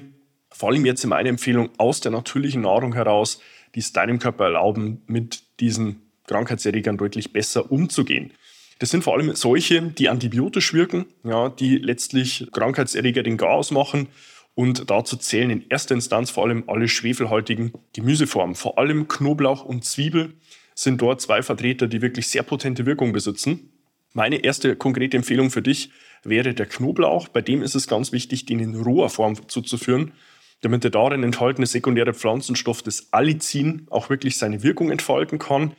vor 0.51 0.69
allem 0.69 0.85
jetzt 0.85 1.03
in 1.03 1.09
meiner 1.09 1.29
Empfehlung 1.29 1.69
aus 1.77 1.99
der 1.99 2.11
natürlichen 2.11 2.61
Nahrung 2.61 2.93
heraus, 2.93 3.41
die 3.75 3.79
es 3.79 3.91
deinem 3.91 4.19
Körper 4.19 4.45
erlauben, 4.45 5.01
mit 5.07 5.43
diesen 5.59 6.03
Krankheitserregern 6.27 6.97
deutlich 6.97 7.33
besser 7.33 7.71
umzugehen. 7.71 8.31
Das 8.79 8.89
sind 8.89 9.03
vor 9.03 9.13
allem 9.13 9.35
solche, 9.35 9.81
die 9.81 10.09
antibiotisch 10.09 10.73
wirken, 10.73 11.05
ja, 11.23 11.49
die 11.49 11.77
letztlich 11.77 12.47
Krankheitserreger 12.51 13.23
den 13.23 13.37
Garaus 13.37 13.71
machen. 13.71 14.07
Und 14.55 14.89
dazu 14.89 15.15
zählen 15.15 15.51
in 15.51 15.65
erster 15.69 15.95
Instanz 15.95 16.31
vor 16.31 16.45
allem 16.45 16.63
alle 16.67 16.87
schwefelhaltigen 16.87 17.73
Gemüseformen. 17.93 18.55
Vor 18.55 18.77
allem 18.77 19.07
Knoblauch 19.07 19.63
und 19.63 19.85
Zwiebel 19.85 20.33
sind 20.75 21.01
dort 21.01 21.21
zwei 21.21 21.41
Vertreter, 21.41 21.87
die 21.87 22.01
wirklich 22.01 22.27
sehr 22.27 22.43
potente 22.43 22.85
Wirkung 22.85 23.11
besitzen. 23.13 23.71
Meine 24.13 24.37
erste 24.37 24.75
konkrete 24.75 25.17
Empfehlung 25.17 25.51
für 25.51 25.61
dich 25.61 25.91
wäre 26.23 26.53
der 26.53 26.65
Knoblauch. 26.65 27.27
Bei 27.27 27.41
dem 27.41 27.61
ist 27.61 27.75
es 27.75 27.87
ganz 27.87 28.11
wichtig, 28.11 28.45
den 28.45 28.59
in 28.59 28.75
roher 28.75 29.09
Form 29.09 29.47
zuzuführen, 29.47 30.13
damit 30.61 30.83
der 30.83 30.91
darin 30.91 31.23
enthaltene 31.23 31.67
sekundäre 31.67 32.13
Pflanzenstoff 32.13 32.81
des 32.81 33.13
Allicin 33.13 33.87
auch 33.89 34.09
wirklich 34.09 34.37
seine 34.37 34.63
Wirkung 34.63 34.89
entfalten 34.89 35.37
kann. 35.37 35.73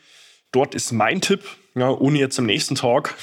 Dort 0.53 0.75
ist 0.75 0.93
mein 0.93 1.21
Tipp, 1.21 1.45
ja, 1.75 1.91
ohne 1.91 2.19
jetzt 2.19 2.39
am 2.39 2.47
nächsten 2.47 2.75
Tag 2.75 3.17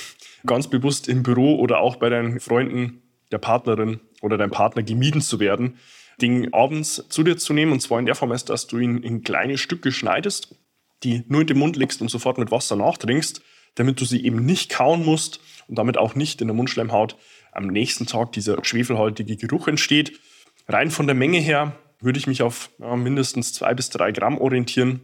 ganz 0.45 0.67
bewusst 0.69 1.07
im 1.07 1.23
Büro 1.23 1.57
oder 1.57 1.79
auch 1.79 1.97
bei 1.97 2.09
deinen 2.09 2.39
Freunden, 2.39 3.01
der 3.31 3.39
Partnerin 3.39 3.99
oder 4.21 4.37
deinem 4.37 4.51
Partner 4.51 4.83
gemieden 4.83 5.21
zu 5.21 5.39
werden, 5.39 5.77
den 6.21 6.53
abends 6.53 7.03
zu 7.09 7.23
dir 7.23 7.37
zu 7.37 7.53
nehmen 7.53 7.73
und 7.73 7.81
zwar 7.81 7.99
in 7.99 8.05
der 8.05 8.15
Form 8.15 8.31
dass 8.31 8.67
du 8.67 8.79
ihn 8.79 8.97
in 8.99 9.23
kleine 9.23 9.57
Stücke 9.57 9.91
schneidest, 9.91 10.55
die 11.03 11.23
nur 11.27 11.41
in 11.41 11.47
den 11.47 11.59
Mund 11.59 11.75
legst 11.75 12.01
und 12.01 12.09
sofort 12.09 12.37
mit 12.37 12.51
Wasser 12.51 12.75
nachtrinkst, 12.75 13.41
damit 13.75 14.01
du 14.01 14.05
sie 14.05 14.25
eben 14.25 14.45
nicht 14.45 14.69
kauen 14.69 15.05
musst 15.05 15.39
und 15.67 15.77
damit 15.77 15.97
auch 15.97 16.15
nicht 16.15 16.41
in 16.41 16.47
der 16.47 16.55
Mundschleimhaut 16.55 17.17
am 17.51 17.67
nächsten 17.67 18.05
Tag 18.05 18.31
dieser 18.31 18.63
schwefelhaltige 18.63 19.35
Geruch 19.35 19.67
entsteht. 19.67 20.19
Rein 20.67 20.91
von 20.91 21.07
der 21.07 21.15
Menge 21.15 21.39
her 21.39 21.77
würde 21.99 22.19
ich 22.19 22.27
mich 22.27 22.41
auf 22.41 22.69
ja, 22.79 22.95
mindestens 22.95 23.53
zwei 23.53 23.73
bis 23.73 23.89
drei 23.89 24.11
Gramm 24.11 24.37
orientieren. 24.37 25.01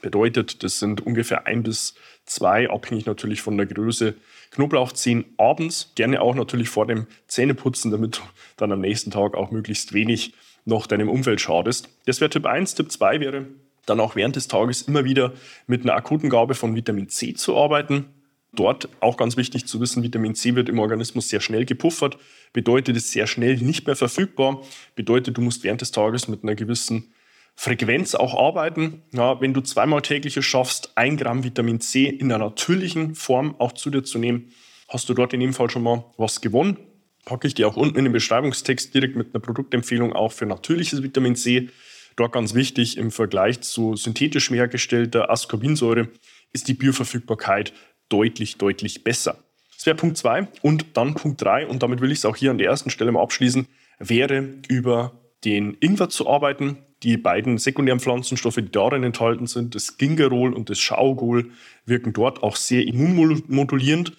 Bedeutet, 0.00 0.62
das 0.62 0.78
sind 0.78 1.04
ungefähr 1.04 1.46
ein 1.46 1.62
bis 1.62 1.94
zwei, 2.24 2.70
abhängig 2.70 3.06
natürlich 3.06 3.42
von 3.42 3.56
der 3.56 3.66
Größe. 3.66 4.14
Knoblauchzehen 4.52 5.24
abends, 5.36 5.92
gerne 5.96 6.20
auch 6.20 6.34
natürlich 6.34 6.68
vor 6.68 6.86
dem 6.86 7.06
Zähneputzen, 7.26 7.90
damit 7.90 8.18
du 8.18 8.20
dann 8.56 8.72
am 8.72 8.80
nächsten 8.80 9.10
Tag 9.10 9.34
auch 9.34 9.50
möglichst 9.50 9.92
wenig 9.92 10.34
noch 10.64 10.86
deinem 10.86 11.08
Umfeld 11.08 11.40
schadest. 11.40 11.88
Das 12.06 12.20
wäre 12.20 12.30
Tipp 12.30 12.46
1. 12.46 12.74
Tipp 12.74 12.92
2 12.92 13.20
wäre 13.20 13.46
dann 13.86 14.00
auch 14.00 14.16
während 14.16 14.36
des 14.36 14.48
Tages 14.48 14.82
immer 14.82 15.04
wieder 15.04 15.32
mit 15.66 15.82
einer 15.82 15.94
akuten 15.94 16.30
Gabe 16.30 16.54
von 16.54 16.74
Vitamin 16.74 17.08
C 17.08 17.34
zu 17.34 17.56
arbeiten. 17.56 18.06
Dort 18.52 18.88
auch 19.00 19.16
ganz 19.16 19.36
wichtig 19.36 19.66
zu 19.66 19.80
wissen, 19.80 20.02
Vitamin 20.02 20.34
C 20.34 20.54
wird 20.54 20.68
im 20.68 20.78
Organismus 20.78 21.28
sehr 21.28 21.40
schnell 21.40 21.64
gepuffert, 21.64 22.18
bedeutet 22.52 22.96
es 22.96 23.10
sehr 23.10 23.26
schnell 23.26 23.56
nicht 23.58 23.86
mehr 23.86 23.96
verfügbar, 23.96 24.62
bedeutet 24.94 25.36
du 25.36 25.42
musst 25.42 25.64
während 25.64 25.80
des 25.80 25.90
Tages 25.90 26.28
mit 26.28 26.42
einer 26.42 26.54
gewissen 26.54 27.12
Frequenz 27.60 28.14
auch 28.14 28.38
arbeiten. 28.38 29.02
Ja, 29.10 29.40
wenn 29.40 29.52
du 29.52 29.60
zweimal 29.60 30.00
täglich 30.00 30.38
schaffst, 30.46 30.92
ein 30.94 31.16
Gramm 31.16 31.42
Vitamin 31.42 31.80
C 31.80 32.04
in 32.04 32.30
einer 32.30 32.44
natürlichen 32.44 33.16
Form 33.16 33.56
auch 33.58 33.72
zu 33.72 33.90
dir 33.90 34.04
zu 34.04 34.20
nehmen, 34.20 34.52
hast 34.88 35.08
du 35.08 35.14
dort 35.14 35.32
in 35.32 35.40
dem 35.40 35.52
Fall 35.52 35.68
schon 35.68 35.82
mal 35.82 36.04
was 36.16 36.40
gewonnen. 36.40 36.76
Packe 37.24 37.48
ich 37.48 37.54
dir 37.54 37.66
auch 37.66 37.76
unten 37.76 37.98
in 37.98 38.04
den 38.04 38.12
Beschreibungstext 38.12 38.94
direkt 38.94 39.16
mit 39.16 39.34
einer 39.34 39.42
Produktempfehlung 39.42 40.12
auch 40.12 40.30
für 40.30 40.46
natürliches 40.46 41.02
Vitamin 41.02 41.34
C. 41.34 41.68
Dort 42.14 42.30
ganz 42.30 42.54
wichtig 42.54 42.96
im 42.96 43.10
Vergleich 43.10 43.60
zu 43.60 43.96
synthetisch 43.96 44.50
hergestellter 44.50 45.28
Ascorbinsäure 45.28 46.10
ist 46.52 46.68
die 46.68 46.74
Bioverfügbarkeit 46.74 47.72
deutlich, 48.08 48.58
deutlich 48.58 49.02
besser. 49.02 49.42
Das 49.74 49.84
wäre 49.84 49.96
Punkt 49.96 50.16
2. 50.16 50.46
Und 50.62 50.96
dann 50.96 51.14
Punkt 51.14 51.42
3, 51.42 51.66
und 51.66 51.82
damit 51.82 52.00
will 52.00 52.12
ich 52.12 52.18
es 52.18 52.24
auch 52.24 52.36
hier 52.36 52.52
an 52.52 52.58
der 52.58 52.68
ersten 52.68 52.90
Stelle 52.90 53.10
mal 53.10 53.22
abschließen, 53.22 53.66
wäre 53.98 54.46
über 54.68 55.20
den 55.44 55.76
Ingwer 55.80 56.08
zu 56.08 56.28
arbeiten. 56.28 56.78
Die 57.02 57.16
beiden 57.16 57.58
sekundären 57.58 58.00
Pflanzenstoffe, 58.00 58.56
die 58.56 58.72
darin 58.72 59.04
enthalten 59.04 59.46
sind, 59.46 59.74
das 59.74 59.98
Gingerol 59.98 60.52
und 60.52 60.68
das 60.68 60.80
Schaugol, 60.80 61.50
wirken 61.86 62.12
dort 62.12 62.42
auch 62.42 62.56
sehr 62.56 62.86
immunmodulierend. 62.86 64.12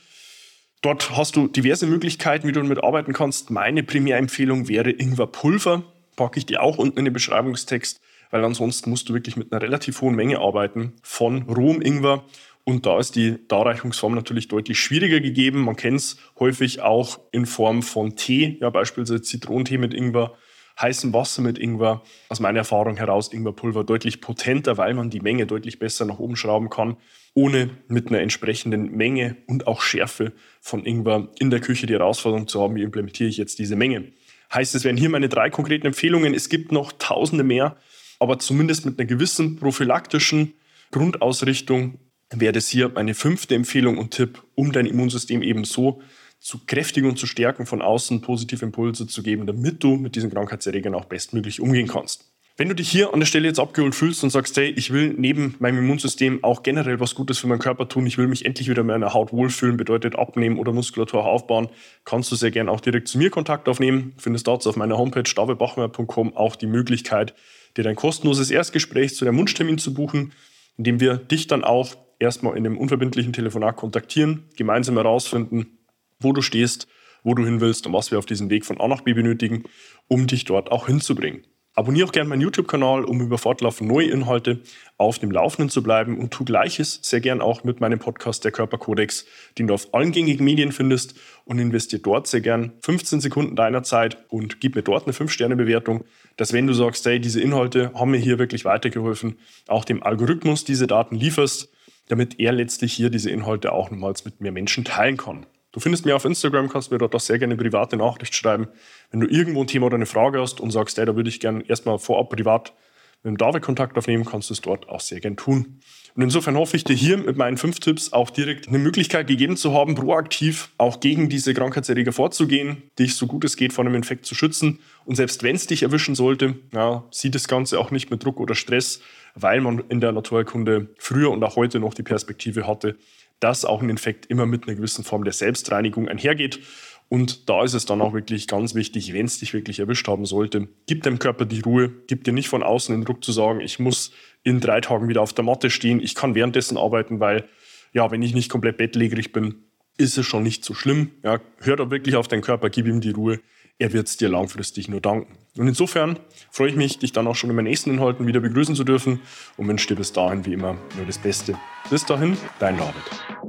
Dort 0.82 1.18
hast 1.18 1.36
du 1.36 1.48
diverse 1.48 1.88
Möglichkeiten, 1.88 2.48
wie 2.48 2.54
du 2.54 2.62
damit 2.62 2.82
arbeiten 2.82 3.12
kannst. 3.12 3.52
Meine 3.52 3.84
Primärempfehlung 3.84 4.70
wäre 4.70 4.92
Ingwerpulver. 4.92 5.84
Packe 6.16 6.40
ich 6.40 6.46
dir 6.46 6.64
auch 6.64 6.78
unten 6.78 7.00
in 7.00 7.06
den 7.06 7.14
Beschreibungstext, 7.14 8.00
weil 8.32 8.46
ansonsten 8.46 8.90
musst 8.90 9.10
du 9.10 9.14
wirklich 9.14 9.36
mit 9.36 9.52
einer 9.52 9.62
relativ 9.62 10.00
hohen 10.00 10.16
Menge 10.16 10.40
arbeiten 10.40 10.94
von 11.02 11.44
rohem 11.44 11.82
Ingwer. 11.82 12.24
Und 12.64 12.86
da 12.86 12.98
ist 12.98 13.16
die 13.16 13.40
Darreichungsform 13.50 14.16
natürlich 14.16 14.48
deutlich 14.48 14.80
schwieriger 14.80 15.20
gegeben. 15.20 15.62
Man 15.62 15.76
kennt 15.76 15.98
es 15.98 16.18
häufig 16.40 16.82
auch 16.82 17.20
in 17.32 17.46
Form 17.46 17.82
von 17.82 18.16
Tee, 18.16 18.58
ja 18.62 18.70
beispielsweise 18.70 19.22
Zitronentee 19.22 19.78
mit 19.78 19.94
Ingwer 19.94 20.38
heißem 20.82 21.14
Wasser 21.14 21.42
mit 21.42 21.58
Ingwer, 21.58 22.02
aus 22.30 22.40
meiner 22.40 22.60
Erfahrung 22.60 22.98
heraus 22.98 23.32
Ingwerpulver 23.34 23.84
deutlich 23.84 24.22
potenter, 24.22 24.78
weil 24.78 24.94
man 24.94 25.10
die 25.10 25.20
Menge 25.20 25.46
deutlich 25.46 25.80
besser 25.80 26.06
nach 26.06 26.20
oben 26.20 26.36
schrauben 26.36 26.70
kann, 26.70 26.98
ohne 27.34 27.70
mit 27.88 28.08
einer 28.08 28.20
entsprechenden 28.20 28.92
Menge 28.92 29.38
und 29.48 29.68
auch 29.68 29.82
Schärfe 29.82 30.34
von 30.62 30.86
Ingwer 30.86 31.30
in 31.40 31.50
der 31.50 31.60
Küche 31.60 31.86
die 31.86 31.94
Herausforderung 31.94 32.48
zu 32.48 32.62
haben, 32.62 32.76
wie 32.76 32.84
implementiere 32.84 33.30
ich 33.30 33.38
jetzt 33.38 33.60
diese 33.60 33.76
Menge. 33.76 34.12
Heißt, 34.54 34.74
es 34.74 34.84
wären 34.84 34.98
hier 34.98 35.10
meine 35.10 35.30
drei 35.30 35.50
konkreten 35.50 35.88
Empfehlungen. 35.88 36.34
Es 36.34 36.50
gibt 36.50 36.72
noch 36.72 36.92
tausende 36.94 37.44
mehr, 37.44 37.78
aber 38.20 38.40
zumindest 38.40 38.86
mit 38.86 39.00
einer 39.00 39.08
gewissen 39.08 39.58
prophylaktischen 39.58 40.54
Grundausrichtung 40.92 42.00
wäre 42.32 42.54
das 42.54 42.68
hier 42.68 42.90
meine 42.90 43.14
fünfte 43.14 43.56
Empfehlung 43.56 43.98
und 43.98 44.12
Tipp, 44.12 44.44
um 44.56 44.72
dein 44.72 44.86
Immunsystem 44.86 45.42
eben 45.42 45.66
so 45.66 46.02
zu 46.40 46.60
kräftigen 46.66 47.10
und 47.10 47.20
zu 47.20 47.28
stärken, 47.28 47.66
von 47.66 47.82
außen 47.82 48.22
positive 48.22 48.66
Impulse 48.66 49.08
zu 49.08 49.24
geben, 49.24 49.46
damit 49.46 49.84
du 49.84 49.96
mit 49.96 50.16
diesen 50.16 50.32
Krankheitserregern 50.32 50.96
auch 50.96 51.06
bestmöglich 51.06 51.60
umgehen 51.60 51.88
kannst. 51.88 52.30
Wenn 52.60 52.68
du 52.68 52.76
dich 52.76 52.90
hier 52.90 53.14
an 53.14 53.22
der 53.22 53.26
Stelle 53.26 53.48
jetzt 53.48 53.60
abgeholt 53.60 53.96
fühlst 53.96 54.22
und 54.22 54.32
sagst, 54.32 54.58
hey, 54.58 54.70
ich 54.76 54.92
will 54.92 55.16
neben 55.18 55.56
meinem 55.60 55.78
Immunsystem 55.78 56.44
auch 56.44 56.62
generell 56.62 57.00
was 57.00 57.16
Gutes 57.16 57.40
für 57.40 57.48
meinen 57.48 57.60
Körper 57.60 57.88
tun, 57.88 58.06
ich 58.06 58.18
will 58.18 58.28
mich 58.28 58.46
endlich 58.46 58.68
wieder 58.68 58.82
in 58.82 58.88
meiner 58.88 59.14
Haut 59.14 59.32
wohlfühlen, 59.32 59.78
bedeutet 59.78 60.18
abnehmen 60.18 60.60
oder 60.60 60.74
Muskulatur 60.74 61.26
aufbauen, 61.26 61.70
kannst 62.04 62.30
du 62.34 62.36
sehr 62.36 62.52
gerne 62.52 62.70
auch 62.70 62.82
direkt 62.82 63.08
zu 63.08 63.18
mir 63.18 63.30
Kontakt 63.30 63.70
aufnehmen. 63.70 64.14
Findest 64.18 64.46
dazu 64.46 64.68
auf 64.68 64.76
meiner 64.76 64.98
Homepage 64.98 65.24
davidbachmeier.com 65.24 66.36
auch 66.36 66.58
die 66.58 66.68
Möglichkeit, 66.68 67.34
dir 67.78 67.86
dein 67.86 67.96
kostenloses 67.96 68.52
Erstgespräch 68.52 69.16
zu 69.16 69.24
deinem 69.24 69.38
Wunschtermin 69.38 69.78
zu 69.78 69.94
buchen, 69.94 70.34
indem 70.76 71.00
wir 71.00 71.16
dich 71.16 71.48
dann 71.48 71.64
auch 71.64 71.96
erstmal 72.20 72.58
in 72.58 72.66
einem 72.66 72.78
unverbindlichen 72.78 73.32
Telefonat 73.32 73.78
kontaktieren, 73.78 74.50
gemeinsam 74.58 74.96
herausfinden, 74.96 75.79
wo 76.22 76.34
du 76.34 76.42
stehst, 76.42 76.88
wo 77.24 77.34
du 77.34 77.46
hin 77.46 77.62
willst 77.62 77.88
und 77.88 77.94
was 77.94 78.12
wir 78.12 78.20
auf 78.20 78.26
diesem 78.26 78.50
Weg 78.50 78.66
von 78.66 78.80
A 78.80 78.88
nach 78.88 79.02
B 79.02 79.14
benötigen, 79.14 79.64
um 80.08 80.28
dich 80.28 80.46
dort 80.46 80.72
auch 80.72 80.88
hinzubringen. 80.88 81.46
Abonniere 81.76 82.08
auch 82.08 82.12
gerne 82.12 82.28
meinen 82.28 82.42
YouTube-Kanal, 82.42 83.06
um 83.06 83.22
über 83.22 83.38
fortlaufend 83.38 83.90
neue 83.90 84.10
Inhalte 84.10 84.60
auf 84.98 85.20
dem 85.20 85.32
Laufenden 85.32 85.70
zu 85.70 85.82
bleiben 85.82 86.18
und 86.18 86.32
tu 86.32 86.44
Gleiches 86.44 87.00
sehr 87.04 87.22
gern 87.22 87.40
auch 87.40 87.64
mit 87.64 87.80
meinem 87.80 88.00
Podcast 88.00 88.44
Der 88.44 88.52
Körperkodex, 88.52 89.26
den 89.58 89.68
du 89.68 89.74
auf 89.74 89.94
allen 89.94 90.12
gängigen 90.12 90.44
Medien 90.44 90.74
findest 90.74 91.18
und 91.46 91.60
investiere 91.60 92.02
dort 92.02 92.28
sehr 92.28 92.42
gern 92.42 92.74
15 92.82 93.22
Sekunden 93.22 93.56
deiner 93.56 93.84
Zeit 93.84 94.18
und 94.28 94.60
gib 94.60 94.76
mir 94.76 94.82
dort 94.82 95.06
eine 95.06 95.14
5-Sterne-Bewertung, 95.14 96.04
dass 96.36 96.52
wenn 96.52 96.68
du 96.68 96.74
sagst, 96.74 97.06
hey, 97.06 97.20
diese 97.20 97.40
Inhalte 97.40 97.94
haben 97.94 98.12
mir 98.12 98.18
hier 98.18 98.40
wirklich 98.40 98.66
weitergeholfen, 98.66 99.38
auch 99.68 99.86
dem 99.86 100.04
Algorithmus 100.04 100.66
diese 100.66 100.88
Daten 100.88 101.16
lieferst 101.16 101.70
damit 102.10 102.40
er 102.40 102.52
letztlich 102.52 102.92
hier 102.92 103.10
diese 103.10 103.30
Inhalte 103.30 103.72
auch 103.72 103.90
nochmals 103.90 104.26
mit 104.26 104.42
mehr 104.42 104.52
Menschen 104.52 104.84
teilen 104.84 105.16
kann. 105.16 105.46
Du 105.72 105.80
findest 105.80 106.06
mir 106.06 106.16
auf 106.16 106.26
Instagram, 106.26 106.68
kannst 106.68 106.92
mir 106.92 106.98
dort 106.98 107.14
auch 107.14 107.20
sehr 107.20 107.38
gerne 107.38 107.54
eine 107.54 107.62
private 107.62 107.96
Nachricht 107.96 108.34
schreiben. 108.34 108.68
Wenn 109.12 109.20
du 109.20 109.28
irgendwo 109.28 109.62
ein 109.62 109.68
Thema 109.68 109.86
oder 109.86 109.96
eine 109.96 110.08
Frage 110.08 110.42
hast 110.42 110.60
und 110.60 110.72
sagst, 110.72 110.98
hey, 110.98 111.06
da 111.06 111.16
würde 111.16 111.30
ich 111.30 111.40
gerne 111.40 111.64
erstmal 111.68 112.00
vorab 112.00 112.30
privat 112.30 112.74
mit 113.22 113.32
dem 113.32 113.38
David 113.38 113.62
Kontakt 113.62 113.98
aufnehmen, 113.98 114.26
kannst 114.26 114.50
du 114.50 114.54
es 114.54 114.62
dort 114.62 114.88
auch 114.88 115.02
sehr 115.02 115.20
gerne 115.20 115.36
tun. 115.36 115.80
Und 116.16 116.24
insofern 116.24 116.58
hoffe 116.58 116.76
ich 116.76 116.86
dir 116.86 116.96
hier 116.96 117.18
mit 117.18 117.38
meinen 117.38 117.58
fünf 117.58 117.80
Tipps 117.80 118.14
auch 118.14 118.30
direkt 118.30 118.68
eine 118.68 118.80
Möglichkeit 118.80 119.28
gegeben 119.28 119.58
zu 119.58 119.74
haben, 119.74 119.96
proaktiv 119.96 120.72
auch 120.78 121.02
gegen 121.02 121.30
diese 121.30 121.54
Krankheitserreger 121.54 122.14
vorzugehen, 122.14 122.84
dich 122.98 123.16
so 123.16 123.28
gut 123.28 123.44
es 123.44 123.58
geht 123.58 123.74
vor 123.74 123.86
einem 123.86 123.96
Infekt 123.96 124.26
zu 124.26 124.36
schützen. 124.36 124.80
Und 125.06 125.16
selbst 125.16 125.44
wenn 125.44 125.56
es 125.56 125.68
dich 125.68 125.84
erwischen 125.84 126.16
sollte, 126.16 126.56
ja, 126.74 127.04
sieh 127.12 127.30
das 127.30 127.48
Ganze 127.48 127.80
auch 127.80 127.92
nicht 127.92 128.10
mit 128.10 128.24
Druck 128.24 128.40
oder 128.40 128.56
Stress, 128.56 129.02
weil 129.36 129.62
man 129.62 129.84
in 129.90 130.02
der 130.02 130.14
Naturkunde 130.14 130.90
früher 130.98 131.30
und 131.30 131.44
auch 131.44 131.56
heute 131.56 131.80
noch 131.80 131.94
die 131.94 132.04
Perspektive 132.04 132.68
hatte, 132.68 132.98
dass 133.40 133.66
auch 133.66 133.82
ein 133.82 133.90
Infekt 133.90 134.26
immer 134.28 134.46
mit 134.46 134.68
einer 134.68 134.76
gewissen 134.76 135.04
Form 135.04 135.24
der 135.24 135.34
Selbstreinigung 135.34 136.08
einhergeht. 136.08 136.60
Und 137.08 137.50
da 137.50 137.64
ist 137.64 137.74
es 137.74 137.86
dann 137.86 138.02
auch 138.02 138.14
wirklich 138.14 138.48
ganz 138.48 138.76
wichtig, 138.76 139.14
wenn 139.14 139.26
es 139.26 139.40
dich 139.40 139.54
wirklich 139.54 139.80
erwischt 139.80 140.08
haben 140.08 140.26
sollte, 140.26 140.68
gib 140.86 141.04
dem 141.04 141.18
Körper 141.18 141.46
die 141.46 141.62
Ruhe, 141.62 141.92
gib 142.08 142.24
dir 142.24 142.34
nicht 142.34 142.50
von 142.50 142.62
außen 142.62 142.94
den 142.94 143.04
Druck 143.04 143.24
zu 143.24 143.32
sagen, 143.32 143.62
ich 143.62 143.80
muss 143.80 144.12
in 144.44 144.60
drei 144.60 144.80
Tagen 144.80 145.08
wieder 145.08 145.22
auf 145.22 145.34
der 145.34 145.44
Matte 145.44 145.72
stehen, 145.72 146.02
ich 146.02 146.14
kann 146.14 146.36
währenddessen 146.36 146.78
arbeiten, 146.78 147.20
weil 147.20 147.46
ja, 147.94 148.12
wenn 148.12 148.22
ich 148.22 148.36
nicht 148.36 148.50
komplett 148.50 148.78
bettlägerig 148.78 149.32
bin, 149.32 149.64
ist 149.98 150.18
es 150.20 150.26
schon 150.26 150.44
nicht 150.44 150.64
so 150.64 150.76
schlimm. 150.76 151.12
Ja, 151.24 151.42
hör 151.58 151.76
da 151.76 151.90
wirklich 151.90 152.16
auf 152.16 152.28
deinen 152.28 152.44
Körper, 152.44 152.70
gib 152.70 152.86
ihm 152.86 153.02
die 153.02 153.10
Ruhe 153.10 153.40
er 153.80 153.94
wird 153.94 154.08
es 154.08 154.18
dir 154.18 154.30
langfristig 154.30 154.90
nur 154.90 155.02
danken. 155.02 155.38
Und 155.60 155.68
insofern 155.68 156.18
freue 156.52 156.70
ich 156.70 156.78
mich, 156.78 157.00
dich 157.00 157.12
dann 157.12 157.28
auch 157.28 157.36
schon 157.36 157.50
in 157.50 157.56
meinen 157.58 157.66
nächsten 157.66 157.90
Inhalten 157.90 158.26
wieder 158.26 158.40
begrüßen 158.40 158.76
zu 158.76 158.86
dürfen 158.86 159.20
und 159.58 159.68
wünsche 159.68 159.90
dir 159.90 159.96
bis 159.96 160.14
dahin 160.14 160.46
wie 160.46 160.54
immer 160.54 160.78
nur 160.96 161.06
das 161.06 161.18
Beste. 161.18 161.54
Bis 161.90 162.06
dahin, 162.06 162.38
dein 162.60 162.78
David. 162.78 163.49